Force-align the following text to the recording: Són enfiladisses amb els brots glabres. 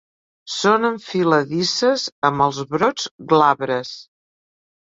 Són 0.53 0.87
enfiladisses 0.89 2.07
amb 2.31 2.47
els 2.47 2.63
brots 2.73 3.07
glabres. 3.35 3.93